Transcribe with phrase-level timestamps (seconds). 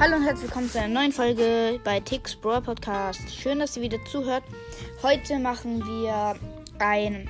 [0.00, 3.20] Hallo und herzlich willkommen zu einer neuen Folge bei Tix Brawl Podcast.
[3.34, 4.44] Schön, dass ihr wieder zuhört.
[5.02, 6.36] Heute machen wir
[6.78, 7.28] ein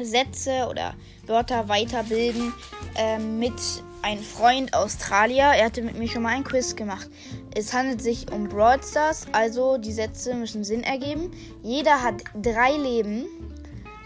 [0.00, 0.94] Sätze oder
[1.26, 2.52] Wörter weiterbilden
[2.94, 3.54] ähm, mit
[4.02, 5.46] einem Freund Australier.
[5.46, 7.10] Er hatte mit mir schon mal ein Quiz gemacht.
[7.56, 11.32] Es handelt sich um Brawl Stars, also die Sätze müssen Sinn ergeben.
[11.64, 13.26] Jeder hat drei Leben.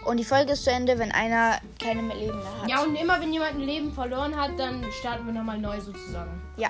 [0.05, 2.69] Und die Folge ist zu Ende, wenn einer keine mehr Leben mehr hat.
[2.69, 6.41] Ja, und immer wenn jemand ein Leben verloren hat, dann starten wir nochmal neu sozusagen.
[6.57, 6.69] Ja.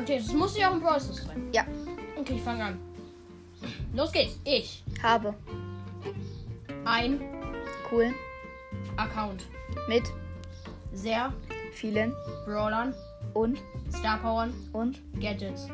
[0.00, 1.48] Okay, das muss ja auch im Brawl Stars sein.
[1.52, 1.64] Ja.
[2.16, 2.78] Okay, ich fange an.
[3.94, 4.38] Los geht's.
[4.44, 4.82] Ich.
[5.02, 5.34] Habe.
[6.84, 7.20] Ein
[7.90, 8.12] Cool.
[8.96, 9.44] Account.
[9.88, 10.04] Mit
[10.92, 11.32] Sehr
[11.72, 12.12] vielen
[12.46, 12.94] Brawlern,
[13.34, 13.58] und
[13.92, 15.68] Star Powern, und Gadgets.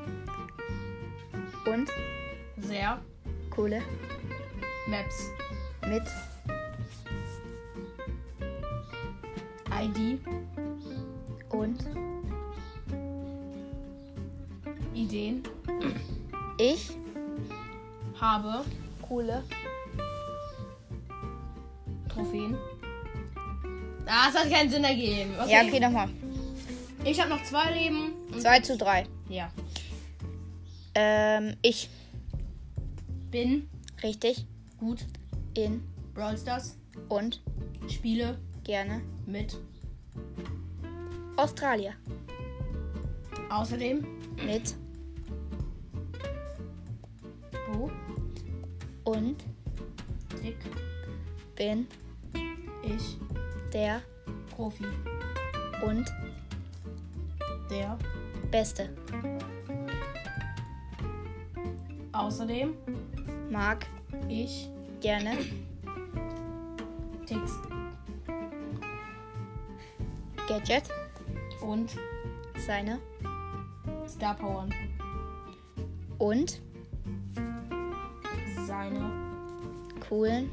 [1.66, 1.88] und
[2.58, 2.98] Sehr
[3.50, 3.82] coole
[4.88, 5.30] Maps.
[5.88, 6.02] mit
[9.70, 10.18] ID.
[11.50, 11.78] und
[15.08, 15.42] Ideen.
[16.58, 16.90] ich
[18.20, 18.64] Habe
[19.00, 19.42] coole
[22.08, 22.56] Trophäen.
[24.06, 25.30] Ah, Das hat keinen Sinn ergeben.
[25.40, 25.52] Okay.
[25.52, 26.08] Ja, okay, nochmal.
[27.04, 28.12] Ich habe noch zwei Leben.
[28.32, 29.06] Und 2 zu 3.
[29.28, 29.50] Ja.
[30.94, 31.88] Ähm, ich.
[33.30, 33.68] Bin
[34.02, 34.46] Richtig.
[34.78, 35.04] gut
[35.54, 35.82] In
[36.14, 36.76] Brawl Stars.
[37.08, 37.40] und
[37.88, 39.56] Spiele gerne mit.
[41.36, 41.94] Australier.
[43.50, 44.04] Außerdem
[44.44, 44.74] Mit
[49.08, 49.36] und
[50.42, 50.58] Dick,
[51.56, 51.86] bin
[52.82, 53.16] ich,
[53.72, 54.02] der
[54.54, 54.84] Profi,
[55.84, 56.04] und
[57.70, 57.98] der.
[58.50, 58.88] Beste.
[62.12, 62.74] Außerdem
[63.50, 63.86] Mag
[64.28, 64.70] ich,
[65.00, 65.36] gerne
[67.26, 67.52] Tix
[70.48, 70.84] Gadget
[71.60, 71.94] und
[72.66, 72.98] seine
[74.06, 74.72] Star Powern.
[76.18, 76.60] und
[78.78, 79.10] Seine
[80.08, 80.50] coolen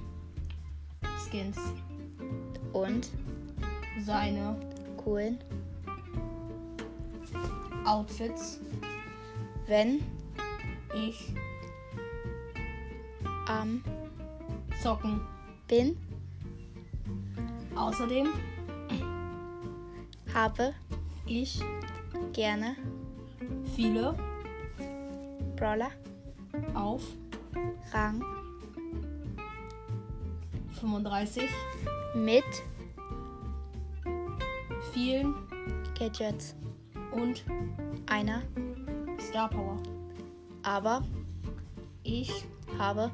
[1.28, 1.60] Skins.
[2.74, 3.08] und?
[4.04, 4.56] Seine
[4.98, 5.38] coolen,
[7.86, 8.60] Outfits.
[9.68, 10.04] wenn?
[10.96, 11.36] Ich.
[13.48, 13.84] Am?
[14.82, 15.22] Zocken.
[15.68, 15.96] bin,
[17.76, 18.30] Außerdem
[20.34, 20.74] habe?
[21.28, 21.60] Ich.
[22.34, 22.76] Gerne.
[23.76, 24.16] Viele.
[25.56, 25.92] Brawler?
[26.74, 27.04] Auf
[27.92, 28.24] Rang
[30.80, 31.44] 35
[32.16, 32.44] mit
[34.94, 35.34] vielen
[35.98, 36.56] Gadgets
[37.12, 37.44] und
[38.08, 38.42] einer,
[39.20, 39.78] Star Power.
[40.64, 41.04] aber
[42.04, 42.46] Ich
[42.78, 43.12] habe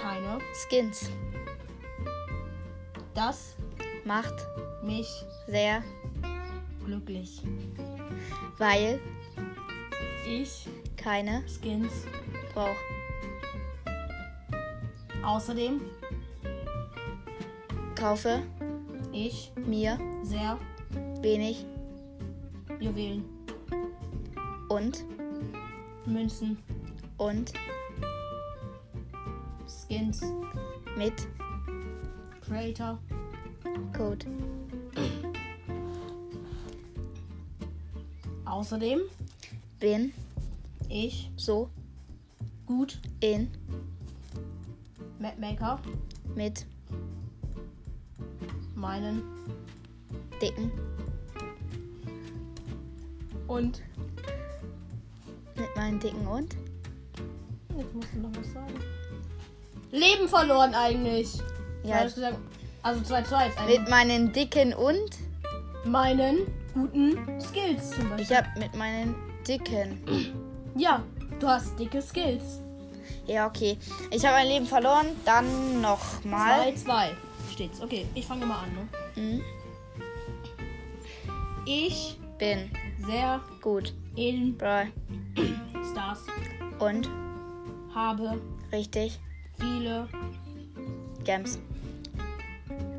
[0.00, 0.38] keine.
[0.54, 1.10] Skins.
[3.14, 3.56] Das
[4.04, 4.34] Macht
[4.82, 5.08] mich
[5.46, 5.82] sehr,
[6.84, 7.42] glücklich.
[8.58, 9.00] weil
[10.26, 11.92] Ich keine Skins.
[12.54, 12.76] Brauche.
[15.24, 15.80] Außerdem
[17.94, 18.42] Kaufe
[19.12, 20.58] ich mir sehr
[21.22, 21.64] wenig
[22.80, 23.24] Juwelen,
[24.68, 25.04] und
[26.04, 26.58] Münzen,
[27.16, 27.52] und
[29.66, 30.22] Skins,
[30.96, 31.14] mit
[32.42, 32.98] Creator.
[33.96, 34.26] Code.
[38.44, 39.00] Außerdem
[39.80, 40.12] Bin
[40.88, 41.70] ich so
[42.66, 42.98] gut.
[43.20, 43.50] In.
[45.18, 45.78] Mapmaker
[46.34, 46.66] mit.
[48.74, 49.22] Meinen.
[50.40, 50.70] Dicken.
[53.46, 53.82] Und?
[55.56, 56.56] Mit meinen dicken und?
[57.76, 58.74] Jetzt musst du noch was sagen.
[59.92, 61.38] Leben verloren eigentlich.
[61.84, 62.06] ja.
[62.82, 63.78] Also 2 zu 1 eigentlich.
[63.80, 65.18] mit meinen dicken und?
[65.86, 66.38] Meinen
[66.74, 68.26] guten Skills zum Beispiel.
[68.30, 69.14] ich habe mit meinen
[69.46, 70.00] dicken.
[70.76, 71.02] Ja,
[71.40, 72.60] du hast dicke Skills.
[73.26, 73.78] Ja, okay.
[74.10, 76.74] Ich habe ein Leben verloren, dann noch mal.
[76.74, 77.10] 2, 2
[77.52, 77.80] steht's.
[77.80, 78.72] Okay, ich fange mal an.
[78.74, 79.22] Ne?
[79.22, 79.42] Mhm.
[81.66, 82.70] Ich Bin
[83.06, 83.94] sehr gut.
[84.16, 84.88] in Brawl
[85.90, 86.20] Stars
[86.78, 87.08] und
[87.94, 88.40] habe
[88.72, 89.18] richtig
[89.58, 90.08] viele
[91.24, 91.58] Gems.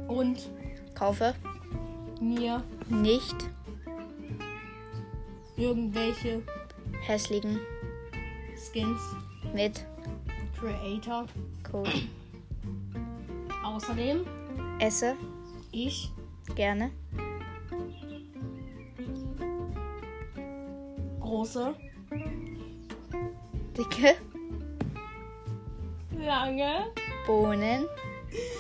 [0.08, 0.50] und
[0.94, 1.36] Kaufe
[2.22, 3.36] mir nicht
[5.58, 6.42] irgendwelche
[7.02, 7.60] hässlichen
[8.56, 9.02] Skins
[9.54, 9.86] mit
[10.60, 11.26] Creator.
[11.70, 11.92] Code.
[13.64, 14.26] Außerdem
[14.80, 15.16] Esse
[15.72, 16.12] ich
[16.56, 16.92] gerne
[21.20, 21.74] große,
[23.78, 24.16] dicke
[26.18, 26.86] lange.
[27.26, 27.86] Bohnen.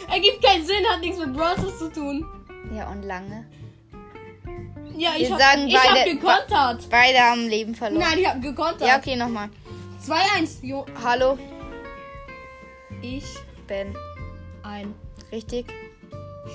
[0.09, 2.25] Ergibt keinen Sinn, hat nichts mit Brawlers zu tun.
[2.75, 3.45] Ja, und lange
[4.97, 6.89] Ja, ich hab, sagen ich hab beide- gekontert.
[6.89, 8.03] Beide haben Leben verloren.
[8.09, 8.88] Nein, ich hab gekontert.
[8.88, 9.50] Ja, okay, nochmal.
[10.06, 10.63] 2-1.
[10.63, 10.86] Jo.
[11.04, 11.36] Hallo,
[13.02, 13.25] Ich
[13.66, 13.96] Ben.
[14.62, 14.94] ein
[15.31, 15.66] Richtig.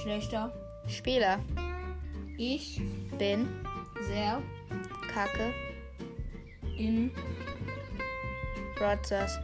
[0.03, 0.53] schlechter.
[0.87, 1.41] Spieler.
[2.39, 2.81] Ich
[3.19, 3.49] Bin.
[4.03, 4.41] sehr
[5.13, 5.53] Kacke.
[6.79, 7.11] in.
[8.79, 9.37] Brothers.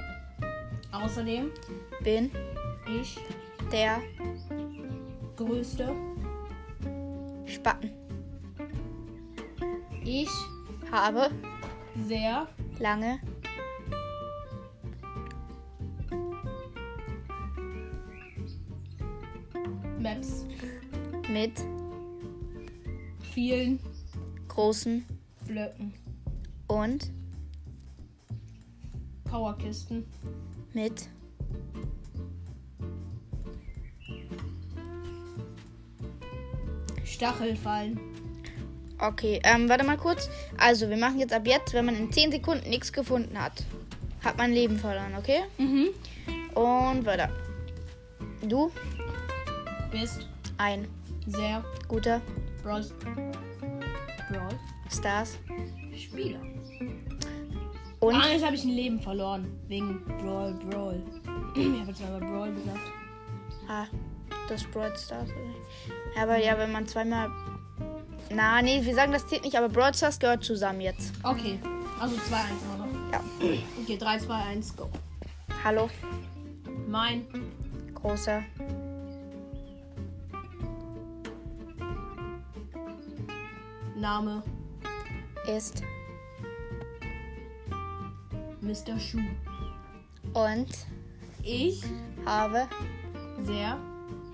[0.93, 1.51] Außerdem
[2.05, 2.31] Bin.
[3.01, 3.19] ich
[3.73, 4.01] Der.
[5.35, 5.93] größte.
[7.45, 7.91] Spatten.
[10.05, 10.31] Ich
[10.93, 11.31] Habe.
[12.07, 12.47] sehr
[12.79, 13.19] Lange.
[20.07, 20.47] Maps
[21.29, 21.51] Mit.
[23.35, 23.81] vielen
[24.47, 25.05] Großen.
[25.49, 25.93] Blöcken.
[26.69, 27.11] Und.
[29.25, 30.07] Powerkisten.
[30.73, 31.09] Mit.
[37.05, 37.99] Stachelfallen.
[39.01, 40.31] Okay, ähm, warte mal kurz.
[40.57, 43.65] Also, wir machen jetzt ab jetzt, wenn man in 10 Sekunden nichts gefunden hat,
[44.25, 45.41] hat man Leben verloren, okay?
[45.59, 45.89] Mhm.
[46.55, 47.29] Und weiter.
[48.43, 48.71] Du,
[49.99, 50.27] Bist
[50.59, 50.87] ein
[51.27, 52.21] sehr guter
[52.63, 52.85] Brawl.
[54.31, 54.59] Brawl.
[54.91, 55.39] Stars.
[55.97, 56.41] Spieler.
[58.01, 59.47] Und Ah, jetzt habe ich ein Leben verloren.
[59.69, 61.03] Wegen Brawl, Brawl.
[61.57, 62.79] Ich habe jetzt zweimal Brawl gesagt.
[63.69, 63.87] ah,
[64.51, 65.31] das Brawl Stars.
[65.31, 66.23] oder?
[66.23, 67.31] Aber ja, wenn man zweimal.
[68.31, 71.15] Na, nee, wir sagen, das zählt nicht, aber Brawl Stars gehört zusammen jetzt.
[71.23, 71.59] Okay.
[71.99, 73.13] Also 2-1 immer noch.
[73.13, 73.21] Ja.
[73.83, 74.91] Okay, 3, 2, 1, go.
[75.65, 75.89] Hallo,
[76.87, 77.27] Mein
[77.95, 78.43] großer.
[84.07, 84.41] Name
[85.49, 85.83] Ist
[88.61, 89.01] Mr.
[89.01, 89.19] Schuh.
[90.33, 90.69] und
[91.43, 91.83] Ich
[92.25, 92.69] habe
[93.43, 93.77] sehr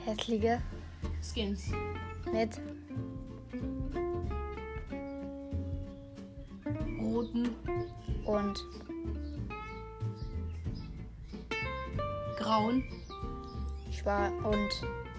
[0.04, 0.60] hässliche
[1.22, 1.72] Skins.
[2.30, 2.60] mit
[7.00, 7.48] Roten,
[8.26, 8.58] und
[12.36, 12.84] grauen,
[13.90, 15.11] schwarz und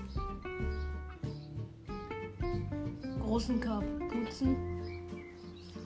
[3.33, 4.55] großen Kapuzen.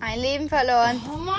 [0.01, 0.99] ein Leben verloren.
[1.09, 1.37] Oh Mann!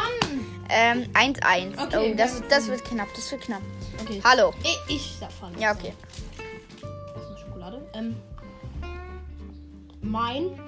[0.71, 1.79] Ähm, 1-1.
[1.79, 3.61] Okay, oh, das, das wird knapp, das wird knapp.
[4.01, 4.19] Okay.
[4.25, 4.55] Hallo.
[4.63, 5.51] Ich, ich davon.
[5.59, 5.93] Ja, okay.
[7.15, 7.91] Erstmal Schokolade.
[7.93, 8.17] Ähm,
[10.01, 10.59] mein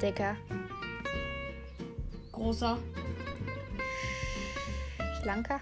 [0.00, 0.36] Dicker,
[2.30, 2.78] großer
[5.20, 5.58] schlanker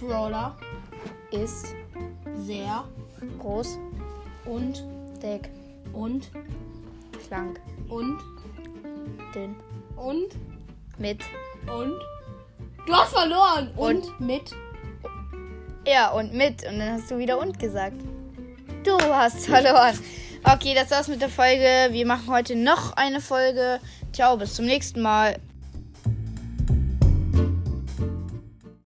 [0.00, 0.56] Brawler
[1.30, 1.76] ist
[2.34, 2.84] sehr
[3.38, 3.78] groß,
[4.46, 4.84] und
[5.22, 5.48] dick,
[5.92, 6.28] und
[7.26, 8.18] schlank, und
[9.34, 9.56] dünn,
[9.96, 10.28] und
[10.98, 11.20] mit.
[11.66, 11.92] und
[12.86, 14.20] du hast verloren und, Und?
[14.20, 14.54] mit
[15.86, 16.64] Ja, und mit.
[16.64, 17.96] Und dann hast du wieder und gesagt.
[18.84, 19.98] Du hast verloren.
[20.44, 21.88] Okay, das war's mit der Folge.
[21.90, 23.80] Wir machen heute noch eine Folge.
[24.12, 25.36] Ciao, bis zum nächsten Mal.